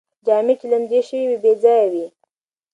[0.25, 2.05] جامې چې لمدې شوې وې، بې ځایه وې